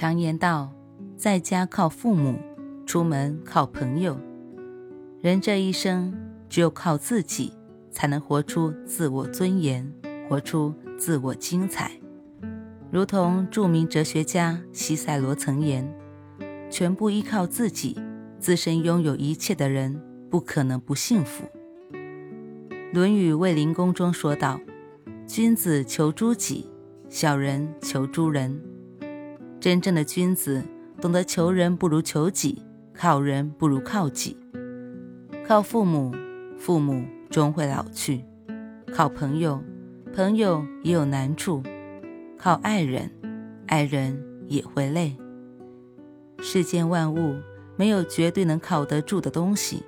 [0.00, 0.72] 常言道，
[1.14, 2.38] 在家靠父母，
[2.86, 4.18] 出门靠朋友。
[5.20, 6.14] 人这一生，
[6.48, 7.52] 只有靠自己，
[7.90, 9.92] 才能活出自我尊严，
[10.26, 11.92] 活出自我精彩。
[12.90, 15.86] 如同著名哲学家西塞罗曾言
[16.72, 18.00] ：“全部依靠自己，
[18.38, 21.44] 自身拥有一切的人，不可能不幸福。”
[22.94, 24.58] 《论语卫灵公》中说道
[25.28, 26.70] ：“君子求诸己，
[27.10, 28.58] 小人求诸人。”
[29.60, 30.64] 真正的君子
[31.02, 32.62] 懂得求人不如求己，
[32.94, 34.34] 靠人不如靠己。
[35.46, 36.14] 靠父母，
[36.56, 38.24] 父母终会老去；
[38.90, 39.62] 靠朋友，
[40.14, 41.62] 朋友也有难处；
[42.38, 43.10] 靠爱人，
[43.66, 44.18] 爱人
[44.48, 45.14] 也会累。
[46.38, 47.36] 世间万物
[47.76, 49.82] 没有绝对能靠得住的东西，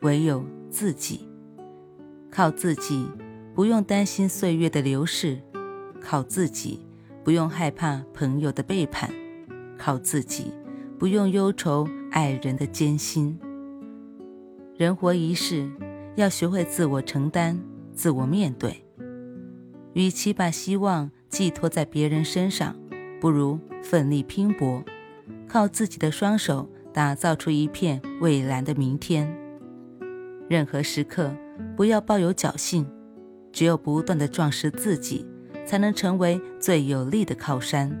[0.00, 1.28] 唯有自己。
[2.30, 3.06] 靠自己，
[3.54, 5.36] 不用担心岁月的流逝；
[6.00, 6.88] 靠自己。
[7.24, 9.10] 不用害怕朋友的背叛，
[9.78, 10.52] 靠自己；
[10.98, 13.38] 不用忧愁爱人的艰辛。
[14.76, 15.70] 人活一世，
[16.16, 17.58] 要学会自我承担、
[17.92, 18.84] 自我面对。
[19.94, 22.76] 与其把希望寄托在别人身上，
[23.20, 24.84] 不如奋力拼搏，
[25.48, 29.32] 靠自己的双手打造出一片蔚蓝的明天。
[30.48, 31.34] 任何时刻，
[31.76, 32.86] 不要抱有侥幸，
[33.52, 35.24] 只有不断的壮实自己。
[35.66, 37.94] 才能成为最有力的靠山，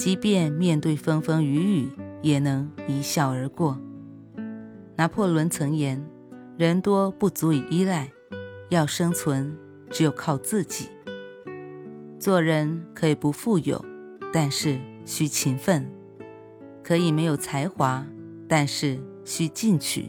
[0.00, 1.90] 即便面对风风雨雨，
[2.22, 3.78] 也能一笑而过。
[4.96, 6.02] 拿破仑曾言
[6.56, 8.10] ：“人多不足以依赖，
[8.70, 9.54] 要生存，
[9.90, 10.88] 只有靠自己。”
[12.18, 13.84] 做人可以不富有，
[14.32, 15.82] 但是需勤奋；
[16.82, 18.02] 可以没有才华，
[18.48, 20.08] 但是需进取。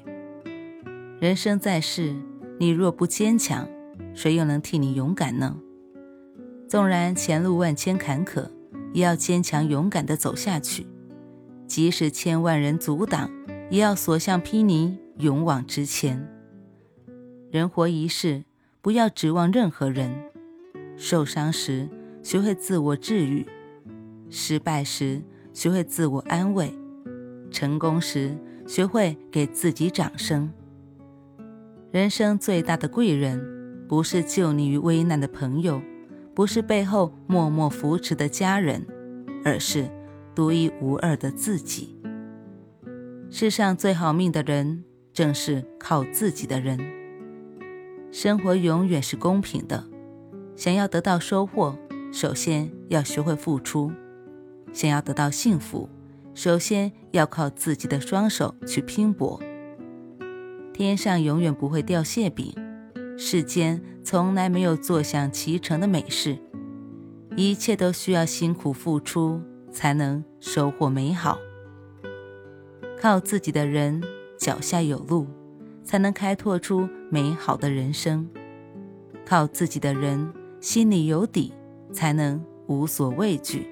[1.19, 2.15] 人生在世，
[2.57, 3.67] 你若不坚强，
[4.13, 5.57] 谁又能替你勇敢呢？
[6.69, 8.45] 纵然前路万千坎坷，
[8.93, 10.83] 也要坚强勇敢地走下去；
[11.67, 13.29] 即使千万人阻挡，
[13.69, 16.27] 也要所向披靡，勇往直前。
[17.49, 18.43] 人活一世，
[18.81, 20.11] 不要指望任何人。
[20.97, 21.89] 受伤时，
[22.21, 23.45] 学会自我治愈；
[24.29, 25.21] 失败时，
[25.53, 26.67] 学会自我安慰；
[27.49, 28.37] 成功时，
[28.67, 30.51] 学会给自己掌声。
[31.91, 35.81] 人生最大的贵人，不是救你于危难的朋友。
[36.33, 38.85] 不是背后默默扶持的家人，
[39.43, 39.89] 而是
[40.33, 41.97] 独一无二的自己。
[43.29, 44.83] 世上最好命的人，
[45.13, 46.79] 正是靠自己的人。
[48.11, 49.85] 生活永远是公平的，
[50.55, 51.77] 想要得到收获，
[52.11, 53.91] 首先要学会付出；
[54.73, 55.89] 想要得到幸福，
[56.33, 59.41] 首先要靠自己的双手去拼搏。
[60.73, 62.53] 天上永远不会掉馅饼。
[63.23, 66.39] 世间从来没有坐享其成的美事，
[67.37, 69.39] 一切都需要辛苦付出
[69.71, 71.37] 才能收获美好。
[72.99, 74.01] 靠自己的人
[74.39, 75.27] 脚下有路，
[75.83, 78.25] 才能开拓出美好的人生；
[79.23, 81.53] 靠自己的人心里有底，
[81.93, 83.67] 才能无所畏惧。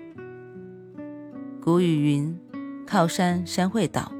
[1.60, 2.40] 古语云
[2.86, 4.12] ：“靠山山会倒，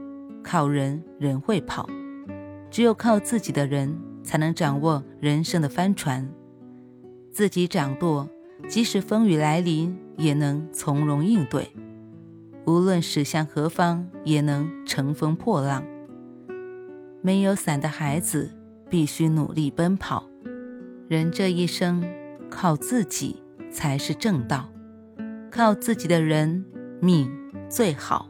[0.44, 1.88] 靠人人会跑。”
[2.72, 3.96] 只有靠自己的人。
[4.30, 6.30] 才能掌握人生的帆船，
[7.32, 8.30] 自己掌舵，
[8.68, 11.64] 即使风雨来临，也能从容应对；
[12.68, 15.84] 无论驶向何方，也能乘风破浪。
[17.24, 18.52] 没有伞的孩子，
[18.88, 20.24] 必须努力奔跑。
[21.08, 22.04] 人这一生，
[22.52, 23.42] 靠自己
[23.72, 24.70] 才是正道，
[25.50, 26.64] 靠自己的人，
[27.02, 27.28] 命
[27.68, 28.30] 最好。